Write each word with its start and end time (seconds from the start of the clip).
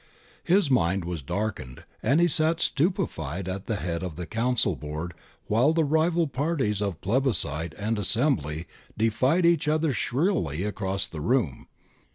His 0.43 0.71
mind 0.71 1.05
was 1.05 1.21
darkened 1.21 1.83
and 2.01 2.19
he 2.19 2.27
sat 2.27 2.57
stupeOed 2.57 3.47
at 3.47 3.67
the 3.67 3.75
head 3.75 4.01
of 4.01 4.15
the 4.15 4.25
council 4.25 4.75
board 4.75 5.13
while 5.45 5.73
the 5.73 5.83
rival 5.83 6.25
parties 6.25 6.81
of 6.81 6.99
plebiscite 7.01 7.75
and 7.77 7.99
assembly 7.99 8.65
defied 8.97 9.45
each 9.45 9.67
other 9.67 9.93
shrilly 9.93 10.63
across 10.63 11.05
the 11.05 11.21
room. 11.21 11.67